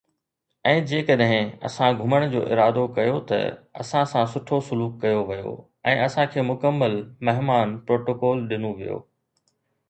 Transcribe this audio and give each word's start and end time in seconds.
۽ 0.69 0.77
جيڪڏهن 0.91 1.49
اسان 1.67 1.99
گهمڻ 1.99 2.23
جو 2.31 2.41
ارادو 2.55 2.85
ڪيو 2.95 3.19
ته 3.31 3.39
اسان 3.83 4.09
سان 4.13 4.25
سٺو 4.31 4.59
سلوڪ 4.71 4.97
ڪيو 5.05 5.21
ويو 5.29 5.53
۽ 5.93 5.95
اسان 6.07 6.33
کي 6.33 6.47
مڪمل 6.49 6.97
مهمان 7.31 7.77
پروٽوڪول 7.91 8.43
ڏنو 8.55 8.75
ويو 8.81 8.99